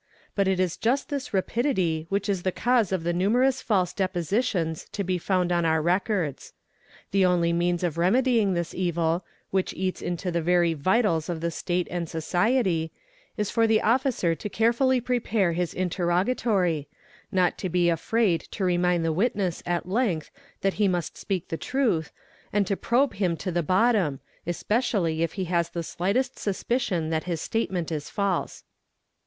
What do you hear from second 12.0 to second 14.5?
society, is for the Officer to